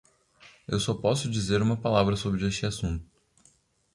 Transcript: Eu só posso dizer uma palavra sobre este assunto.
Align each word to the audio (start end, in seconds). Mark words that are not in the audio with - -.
Eu 0.67 0.79
só 0.79 0.95
posso 0.95 1.29
dizer 1.29 1.61
uma 1.61 1.77
palavra 1.77 2.15
sobre 2.15 2.43
este 2.47 2.65
assunto. 2.65 3.05